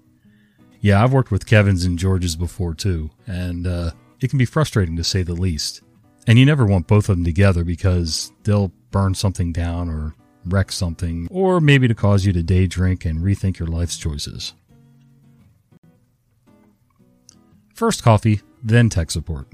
yeah, 0.80 1.02
I've 1.02 1.12
worked 1.12 1.30
with 1.30 1.46
Kevin's 1.46 1.84
and 1.84 1.98
George's 1.98 2.36
before 2.36 2.74
too, 2.74 3.10
and 3.26 3.66
uh, 3.66 3.90
it 4.20 4.30
can 4.30 4.38
be 4.38 4.44
frustrating 4.44 4.96
to 4.96 5.04
say 5.04 5.22
the 5.22 5.34
least. 5.34 5.82
And 6.26 6.38
you 6.38 6.46
never 6.46 6.66
want 6.66 6.86
both 6.86 7.08
of 7.08 7.16
them 7.16 7.24
together 7.24 7.64
because 7.64 8.32
they'll 8.44 8.72
burn 8.90 9.14
something 9.14 9.52
down 9.52 9.88
or 9.88 10.14
wreck 10.44 10.72
something, 10.72 11.28
or 11.30 11.60
maybe 11.60 11.88
to 11.88 11.94
cause 11.94 12.24
you 12.24 12.32
to 12.32 12.42
day 12.42 12.66
drink 12.66 13.04
and 13.04 13.20
rethink 13.20 13.58
your 13.58 13.68
life's 13.68 13.96
choices. 13.96 14.54
First 17.74 18.02
coffee, 18.02 18.40
then 18.62 18.88
tech 18.88 19.10
support. 19.10 19.46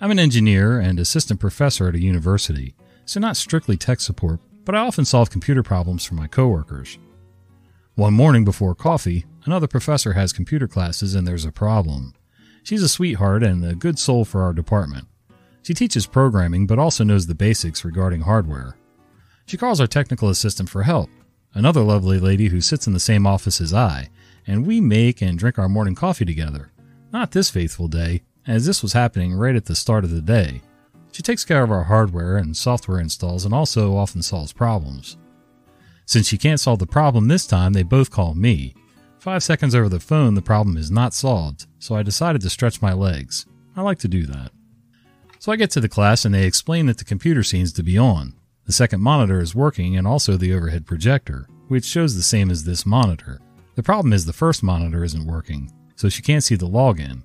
I'm 0.00 0.10
an 0.10 0.18
engineer 0.18 0.80
and 0.80 0.98
assistant 0.98 1.38
professor 1.38 1.86
at 1.86 1.94
a 1.94 2.02
university, 2.02 2.74
so 3.04 3.20
not 3.20 3.36
strictly 3.36 3.76
tech 3.76 4.00
support, 4.00 4.40
but 4.64 4.74
I 4.74 4.80
often 4.80 5.04
solve 5.04 5.30
computer 5.30 5.62
problems 5.62 6.04
for 6.04 6.14
my 6.14 6.26
coworkers. 6.26 6.98
One 7.94 8.14
morning 8.14 8.44
before 8.44 8.74
coffee, 8.74 9.26
another 9.44 9.68
professor 9.68 10.14
has 10.14 10.32
computer 10.32 10.66
classes 10.66 11.14
and 11.14 11.28
there's 11.28 11.44
a 11.44 11.52
problem. 11.52 12.14
She's 12.64 12.82
a 12.82 12.88
sweetheart 12.88 13.42
and 13.42 13.64
a 13.64 13.74
good 13.74 13.98
soul 13.98 14.24
for 14.24 14.42
our 14.42 14.52
department. 14.52 15.06
She 15.62 15.74
teaches 15.74 16.06
programming 16.06 16.66
but 16.66 16.78
also 16.78 17.04
knows 17.04 17.26
the 17.26 17.34
basics 17.34 17.84
regarding 17.84 18.22
hardware. 18.22 18.76
She 19.46 19.56
calls 19.56 19.80
our 19.80 19.86
technical 19.86 20.28
assistant 20.28 20.68
for 20.68 20.82
help, 20.82 21.10
another 21.54 21.82
lovely 21.82 22.18
lady 22.18 22.48
who 22.48 22.60
sits 22.60 22.86
in 22.86 22.92
the 22.92 23.00
same 23.00 23.26
office 23.26 23.60
as 23.60 23.74
I, 23.74 24.08
and 24.46 24.66
we 24.66 24.80
make 24.80 25.20
and 25.20 25.38
drink 25.38 25.58
our 25.58 25.68
morning 25.68 25.94
coffee 25.94 26.24
together. 26.24 26.70
Not 27.12 27.32
this 27.32 27.50
faithful 27.50 27.88
day, 27.88 28.22
as 28.46 28.66
this 28.66 28.82
was 28.82 28.92
happening 28.92 29.34
right 29.34 29.54
at 29.54 29.66
the 29.66 29.74
start 29.74 30.04
of 30.04 30.10
the 30.10 30.22
day. 30.22 30.62
She 31.12 31.22
takes 31.22 31.44
care 31.44 31.62
of 31.62 31.70
our 31.70 31.84
hardware 31.84 32.38
and 32.38 32.56
software 32.56 32.98
installs 32.98 33.44
and 33.44 33.52
also 33.52 33.96
often 33.96 34.22
solves 34.22 34.52
problems. 34.52 35.18
Since 36.06 36.28
she 36.28 36.38
can't 36.38 36.60
solve 36.60 36.78
the 36.78 36.86
problem 36.86 37.28
this 37.28 37.46
time, 37.46 37.74
they 37.74 37.82
both 37.82 38.10
call 38.10 38.34
me. 38.34 38.74
Five 39.18 39.42
seconds 39.42 39.74
over 39.74 39.88
the 39.88 40.00
phone, 40.00 40.34
the 40.34 40.42
problem 40.42 40.76
is 40.76 40.90
not 40.90 41.14
solved, 41.14 41.66
so 41.78 41.94
I 41.94 42.02
decided 42.02 42.42
to 42.42 42.50
stretch 42.50 42.82
my 42.82 42.92
legs. 42.92 43.46
I 43.76 43.82
like 43.82 43.98
to 44.00 44.08
do 44.08 44.26
that. 44.26 44.50
So 45.38 45.52
I 45.52 45.56
get 45.56 45.70
to 45.72 45.80
the 45.80 45.88
class 45.88 46.24
and 46.24 46.34
they 46.34 46.46
explain 46.46 46.86
that 46.86 46.98
the 46.98 47.04
computer 47.04 47.42
seems 47.42 47.72
to 47.74 47.82
be 47.82 47.98
on. 47.98 48.34
The 48.72 48.76
second 48.76 49.02
monitor 49.02 49.38
is 49.38 49.54
working 49.54 49.98
and 49.98 50.06
also 50.06 50.38
the 50.38 50.54
overhead 50.54 50.86
projector, 50.86 51.46
which 51.68 51.84
shows 51.84 52.16
the 52.16 52.22
same 52.22 52.50
as 52.50 52.64
this 52.64 52.86
monitor. 52.86 53.38
The 53.74 53.82
problem 53.82 54.14
is 54.14 54.24
the 54.24 54.32
first 54.32 54.62
monitor 54.62 55.04
isn't 55.04 55.26
working, 55.26 55.70
so 55.94 56.08
she 56.08 56.22
can't 56.22 56.42
see 56.42 56.54
the 56.54 56.66
login. 56.66 57.22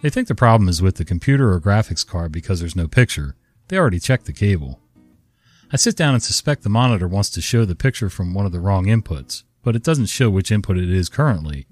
They 0.00 0.08
think 0.08 0.28
the 0.28 0.34
problem 0.34 0.66
is 0.66 0.80
with 0.80 0.94
the 0.94 1.04
computer 1.04 1.52
or 1.52 1.60
graphics 1.60 2.06
card 2.06 2.32
because 2.32 2.58
there's 2.60 2.74
no 2.74 2.88
picture. 2.88 3.36
They 3.68 3.76
already 3.76 4.00
checked 4.00 4.24
the 4.24 4.32
cable. 4.32 4.80
I 5.70 5.76
sit 5.76 5.94
down 5.94 6.14
and 6.14 6.22
suspect 6.22 6.62
the 6.62 6.70
monitor 6.70 7.06
wants 7.06 7.28
to 7.32 7.42
show 7.42 7.66
the 7.66 7.74
picture 7.74 8.08
from 8.08 8.32
one 8.32 8.46
of 8.46 8.52
the 8.52 8.60
wrong 8.60 8.86
inputs, 8.86 9.42
but 9.62 9.76
it 9.76 9.84
doesn't 9.84 10.06
show 10.06 10.30
which 10.30 10.50
input 10.50 10.78
it 10.78 10.88
is 10.88 11.10
currently. 11.10 11.66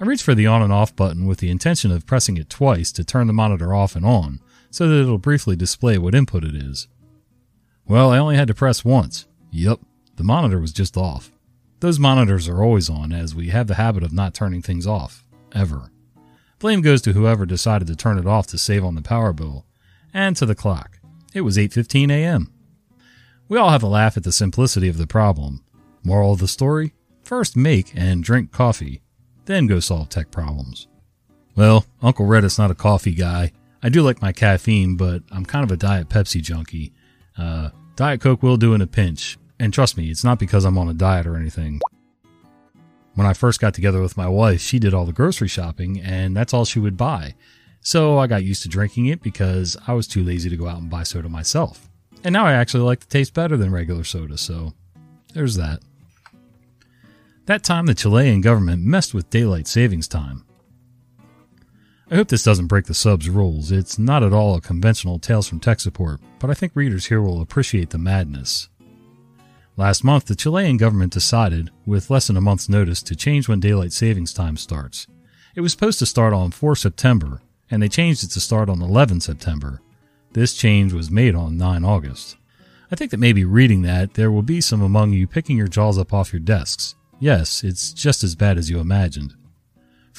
I 0.00 0.04
reach 0.04 0.22
for 0.22 0.36
the 0.36 0.46
on 0.46 0.62
and 0.62 0.72
off 0.72 0.94
button 0.94 1.26
with 1.26 1.40
the 1.40 1.50
intention 1.50 1.90
of 1.90 2.06
pressing 2.06 2.36
it 2.36 2.48
twice 2.48 2.92
to 2.92 3.02
turn 3.02 3.26
the 3.26 3.32
monitor 3.32 3.74
off 3.74 3.96
and 3.96 4.06
on, 4.06 4.38
so 4.70 4.86
that 4.86 5.00
it'll 5.00 5.18
briefly 5.18 5.56
display 5.56 5.98
what 5.98 6.14
input 6.14 6.44
it 6.44 6.54
is. 6.54 6.86
Well, 7.90 8.12
I 8.12 8.18
only 8.18 8.36
had 8.36 8.46
to 8.46 8.54
press 8.54 8.84
once. 8.84 9.26
Yup, 9.50 9.80
the 10.14 10.22
monitor 10.22 10.60
was 10.60 10.72
just 10.72 10.96
off. 10.96 11.32
Those 11.80 11.98
monitors 11.98 12.46
are 12.46 12.62
always 12.62 12.88
on, 12.88 13.12
as 13.12 13.34
we 13.34 13.48
have 13.48 13.66
the 13.66 13.74
habit 13.74 14.04
of 14.04 14.12
not 14.12 14.32
turning 14.32 14.62
things 14.62 14.86
off. 14.86 15.24
Ever. 15.50 15.90
Blame 16.60 16.82
goes 16.82 17.02
to 17.02 17.14
whoever 17.14 17.44
decided 17.44 17.88
to 17.88 17.96
turn 17.96 18.16
it 18.16 18.28
off 18.28 18.46
to 18.46 18.58
save 18.58 18.84
on 18.84 18.94
the 18.94 19.02
power 19.02 19.32
bill, 19.32 19.66
and 20.14 20.36
to 20.36 20.46
the 20.46 20.54
clock. 20.54 21.00
It 21.34 21.40
was 21.40 21.58
8:15 21.58 22.12
a.m. 22.12 22.52
We 23.48 23.58
all 23.58 23.70
have 23.70 23.82
a 23.82 23.88
laugh 23.88 24.16
at 24.16 24.22
the 24.22 24.30
simplicity 24.30 24.88
of 24.88 24.96
the 24.96 25.08
problem. 25.08 25.64
Moral 26.04 26.34
of 26.34 26.38
the 26.38 26.46
story: 26.46 26.94
first 27.24 27.56
make 27.56 27.90
and 27.96 28.22
drink 28.22 28.52
coffee, 28.52 29.02
then 29.46 29.66
go 29.66 29.80
solve 29.80 30.10
tech 30.10 30.30
problems. 30.30 30.86
Well, 31.56 31.86
Uncle 32.02 32.26
Reddit's 32.26 32.56
not 32.56 32.70
a 32.70 32.76
coffee 32.76 33.14
guy. 33.14 33.50
I 33.82 33.88
do 33.88 34.02
like 34.02 34.22
my 34.22 34.30
caffeine, 34.30 34.96
but 34.96 35.24
I'm 35.32 35.44
kind 35.44 35.64
of 35.64 35.72
a 35.72 35.76
Diet 35.76 36.08
Pepsi 36.08 36.40
junkie. 36.40 36.92
Uh, 37.36 37.70
diet 37.96 38.20
Coke 38.20 38.42
will 38.42 38.56
do 38.56 38.74
in 38.74 38.80
a 38.80 38.86
pinch, 38.86 39.38
and 39.58 39.72
trust 39.72 39.96
me, 39.96 40.10
it's 40.10 40.24
not 40.24 40.38
because 40.38 40.64
I'm 40.64 40.78
on 40.78 40.88
a 40.88 40.94
diet 40.94 41.26
or 41.26 41.36
anything. 41.36 41.80
When 43.14 43.26
I 43.26 43.32
first 43.32 43.60
got 43.60 43.74
together 43.74 44.00
with 44.00 44.16
my 44.16 44.28
wife, 44.28 44.60
she 44.60 44.78
did 44.78 44.94
all 44.94 45.04
the 45.04 45.12
grocery 45.12 45.48
shopping, 45.48 46.00
and 46.00 46.36
that's 46.36 46.54
all 46.54 46.64
she 46.64 46.78
would 46.78 46.96
buy. 46.96 47.34
So 47.82 48.18
I 48.18 48.26
got 48.26 48.44
used 48.44 48.62
to 48.62 48.68
drinking 48.68 49.06
it 49.06 49.22
because 49.22 49.76
I 49.86 49.94
was 49.94 50.06
too 50.06 50.22
lazy 50.22 50.48
to 50.50 50.56
go 50.56 50.68
out 50.68 50.78
and 50.78 50.90
buy 50.90 51.02
soda 51.02 51.28
myself. 51.28 51.88
And 52.24 52.32
now 52.32 52.46
I 52.46 52.52
actually 52.52 52.84
like 52.84 53.00
the 53.00 53.06
taste 53.06 53.34
better 53.34 53.56
than 53.56 53.72
regular 53.72 54.04
soda, 54.04 54.36
so 54.38 54.72
there's 55.34 55.56
that. 55.56 55.80
That 57.46 57.64
time 57.64 57.86
the 57.86 57.94
Chilean 57.94 58.40
government 58.40 58.84
messed 58.84 59.14
with 59.14 59.30
daylight 59.30 59.66
savings 59.66 60.06
time. 60.06 60.44
I 62.12 62.16
hope 62.16 62.26
this 62.26 62.42
doesn't 62.42 62.66
break 62.66 62.86
the 62.86 62.94
sub's 62.94 63.28
rules. 63.28 63.70
It's 63.70 63.96
not 63.96 64.24
at 64.24 64.32
all 64.32 64.56
a 64.56 64.60
conventional 64.60 65.20
Tales 65.20 65.46
from 65.46 65.60
Tech 65.60 65.78
support, 65.78 66.20
but 66.40 66.50
I 66.50 66.54
think 66.54 66.72
readers 66.74 67.06
here 67.06 67.22
will 67.22 67.40
appreciate 67.40 67.90
the 67.90 67.98
madness. 67.98 68.68
Last 69.76 70.02
month, 70.02 70.24
the 70.24 70.34
Chilean 70.34 70.76
government 70.76 71.12
decided, 71.12 71.70
with 71.86 72.10
less 72.10 72.26
than 72.26 72.36
a 72.36 72.40
month's 72.40 72.68
notice, 72.68 73.00
to 73.04 73.14
change 73.14 73.48
when 73.48 73.60
daylight 73.60 73.92
savings 73.92 74.34
time 74.34 74.56
starts. 74.56 75.06
It 75.54 75.60
was 75.60 75.70
supposed 75.70 76.00
to 76.00 76.06
start 76.06 76.32
on 76.32 76.50
4 76.50 76.74
September, 76.74 77.42
and 77.70 77.80
they 77.80 77.88
changed 77.88 78.24
it 78.24 78.32
to 78.32 78.40
start 78.40 78.68
on 78.68 78.82
11 78.82 79.20
September. 79.20 79.80
This 80.32 80.54
change 80.54 80.92
was 80.92 81.12
made 81.12 81.36
on 81.36 81.56
9 81.56 81.84
August. 81.84 82.36
I 82.90 82.96
think 82.96 83.12
that 83.12 83.20
maybe 83.20 83.44
reading 83.44 83.82
that, 83.82 84.14
there 84.14 84.32
will 84.32 84.42
be 84.42 84.60
some 84.60 84.82
among 84.82 85.12
you 85.12 85.28
picking 85.28 85.56
your 85.56 85.68
jaws 85.68 85.96
up 85.96 86.12
off 86.12 86.32
your 86.32 86.40
desks. 86.40 86.96
Yes, 87.20 87.62
it's 87.62 87.92
just 87.92 88.24
as 88.24 88.34
bad 88.34 88.58
as 88.58 88.68
you 88.68 88.80
imagined. 88.80 89.34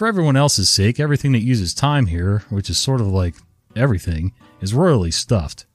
For 0.01 0.08
everyone 0.08 0.36
else's 0.36 0.67
sake, 0.67 1.00
everything 1.00 1.31
that 1.34 1.43
uses 1.43 1.75
time 1.75 2.08
here, 2.08 2.39
which 2.50 2.72
is 2.72 2.79
sort 2.79 3.01
of 3.01 3.08
like 3.10 3.36
everything, 3.75 4.34
is 4.60 4.74
royally 4.74 5.12
stuffed. 5.12 5.67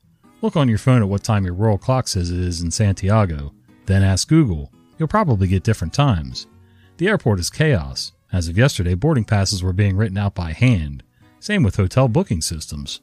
Look 0.42 0.56
on 0.56 0.68
your 0.68 0.78
phone 0.78 1.00
at 1.00 1.08
what 1.08 1.22
time 1.22 1.44
your 1.44 1.54
royal 1.54 1.78
clock 1.78 2.08
says 2.08 2.32
it 2.32 2.40
is 2.40 2.60
in 2.60 2.72
Santiago. 2.72 3.54
Then 3.84 4.02
ask 4.02 4.26
Google. 4.26 4.72
You'll 4.98 5.06
probably 5.06 5.46
get 5.46 5.62
different 5.62 5.94
times. 5.94 6.48
The 6.96 7.06
airport 7.06 7.38
is 7.38 7.50
chaos. 7.50 8.10
As 8.32 8.48
of 8.48 8.58
yesterday, 8.58 8.94
boarding 8.94 9.22
passes 9.22 9.62
were 9.62 9.72
being 9.72 9.96
written 9.96 10.18
out 10.18 10.34
by 10.34 10.50
hand. 10.50 11.04
Same 11.38 11.62
with 11.62 11.76
hotel 11.76 12.08
booking 12.08 12.40
systems. 12.40 13.02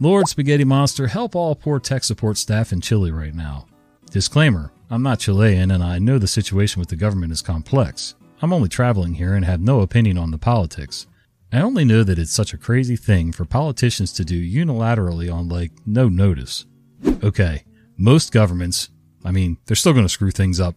Lord 0.00 0.26
Spaghetti 0.26 0.64
Monster, 0.64 1.08
help 1.08 1.36
all 1.36 1.54
poor 1.54 1.78
tech 1.78 2.02
support 2.02 2.38
staff 2.38 2.72
in 2.72 2.80
Chile 2.80 3.10
right 3.10 3.34
now. 3.34 3.66
Disclaimer 4.10 4.72
I'm 4.88 5.02
not 5.02 5.18
Chilean 5.18 5.70
and 5.70 5.84
I 5.84 5.98
know 5.98 6.18
the 6.18 6.26
situation 6.26 6.80
with 6.80 6.88
the 6.88 6.96
government 6.96 7.32
is 7.32 7.42
complex. 7.42 8.14
I'm 8.42 8.52
only 8.52 8.68
traveling 8.68 9.14
here 9.14 9.34
and 9.34 9.44
have 9.44 9.60
no 9.60 9.80
opinion 9.80 10.18
on 10.18 10.30
the 10.30 10.38
politics. 10.38 11.06
I 11.52 11.60
only 11.60 11.84
know 11.84 12.04
that 12.04 12.18
it's 12.18 12.32
such 12.32 12.52
a 12.52 12.58
crazy 12.58 12.96
thing 12.96 13.32
for 13.32 13.44
politicians 13.44 14.12
to 14.14 14.24
do 14.24 14.38
unilaterally 14.38 15.32
on, 15.32 15.48
like, 15.48 15.72
no 15.86 16.08
notice. 16.08 16.66
Okay, 17.22 17.64
most 17.96 18.32
governments, 18.32 18.90
I 19.24 19.30
mean, 19.30 19.56
they're 19.64 19.76
still 19.76 19.94
going 19.94 20.04
to 20.04 20.10
screw 20.10 20.30
things 20.30 20.60
up, 20.60 20.74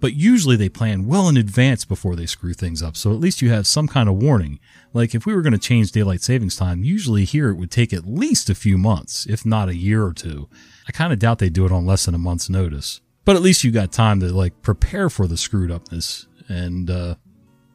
but 0.00 0.14
usually 0.14 0.56
they 0.56 0.68
plan 0.68 1.06
well 1.06 1.28
in 1.28 1.36
advance 1.36 1.84
before 1.84 2.16
they 2.16 2.26
screw 2.26 2.54
things 2.54 2.82
up, 2.82 2.96
so 2.96 3.12
at 3.12 3.20
least 3.20 3.42
you 3.42 3.50
have 3.50 3.66
some 3.66 3.88
kind 3.88 4.08
of 4.08 4.16
warning. 4.16 4.58
Like 4.92 5.14
if 5.14 5.26
we 5.26 5.34
were 5.34 5.42
going 5.42 5.52
to 5.52 5.58
change 5.58 5.92
daylight 5.92 6.22
savings 6.22 6.56
time, 6.56 6.82
usually 6.82 7.24
here 7.24 7.50
it 7.50 7.56
would 7.56 7.70
take 7.70 7.92
at 7.92 8.06
least 8.06 8.48
a 8.48 8.54
few 8.54 8.78
months, 8.78 9.26
if 9.26 9.44
not 9.44 9.68
a 9.68 9.76
year 9.76 10.04
or 10.04 10.12
two. 10.12 10.48
I 10.88 10.92
kind 10.92 11.12
of 11.12 11.18
doubt 11.18 11.38
they 11.38 11.50
do 11.50 11.66
it 11.66 11.72
on 11.72 11.86
less 11.86 12.06
than 12.06 12.14
a 12.14 12.18
month's 12.18 12.50
notice. 12.50 13.00
But 13.24 13.36
at 13.36 13.42
least 13.42 13.62
you 13.62 13.70
got 13.70 13.92
time 13.92 14.18
to 14.20 14.32
like 14.32 14.62
prepare 14.62 15.08
for 15.08 15.28
the 15.28 15.36
screwed 15.36 15.70
upness. 15.70 16.26
And 16.52 16.90
uh 16.90 17.14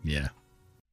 yeah. 0.04 0.30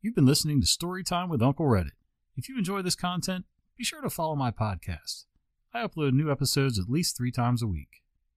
You've 0.00 0.14
been 0.14 0.24
listening 0.24 0.60
to 0.62 0.66
Storytime 0.66 1.28
with 1.28 1.42
Uncle 1.42 1.66
Reddit. 1.66 1.90
If 2.34 2.48
you 2.48 2.56
enjoy 2.56 2.80
this 2.80 2.96
content, 2.96 3.44
be 3.76 3.84
sure 3.84 4.00
to 4.00 4.08
follow 4.08 4.34
my 4.34 4.50
podcast. 4.50 5.26
I 5.74 5.86
upload 5.86 6.14
new 6.14 6.30
episodes 6.32 6.78
at 6.78 6.88
least 6.88 7.14
three 7.14 7.30
times 7.30 7.62
a 7.62 7.66
week. 7.66 8.02